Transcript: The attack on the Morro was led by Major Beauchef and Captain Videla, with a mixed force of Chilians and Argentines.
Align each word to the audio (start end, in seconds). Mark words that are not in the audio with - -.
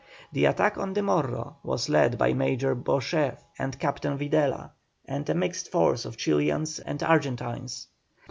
The 0.31 0.45
attack 0.45 0.79
on 0.79 0.93
the 0.93 1.03
Morro 1.03 1.57
was 1.61 1.87
led 1.87 2.17
by 2.17 2.33
Major 2.33 2.75
Beauchef 2.75 3.37
and 3.59 3.77
Captain 3.77 4.17
Videla, 4.17 4.71
with 5.07 5.29
a 5.29 5.35
mixed 5.35 5.69
force 5.71 6.05
of 6.05 6.17
Chilians 6.17 6.79
and 6.79 7.03
Argentines. 7.03 7.85